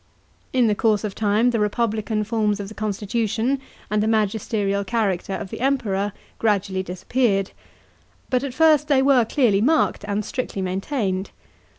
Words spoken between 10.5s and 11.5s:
maintained.